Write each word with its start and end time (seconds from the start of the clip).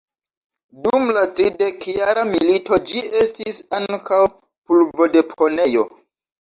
Dum 0.85 1.03
la 1.17 1.21
Tridekjara 1.39 2.25
milito 2.31 2.81
ĝi 2.89 3.05
estis 3.21 3.61
ankaŭ 3.83 4.23
pulvodeponejo. 4.37 5.89